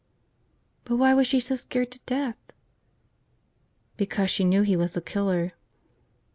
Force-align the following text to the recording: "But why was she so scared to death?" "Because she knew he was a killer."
"But 0.83 0.95
why 0.95 1.13
was 1.13 1.27
she 1.27 1.39
so 1.39 1.55
scared 1.55 1.91
to 1.91 1.99
death?" 2.07 2.37
"Because 3.97 4.31
she 4.31 4.43
knew 4.43 4.63
he 4.63 4.75
was 4.75 4.97
a 4.97 5.01
killer." 5.01 5.53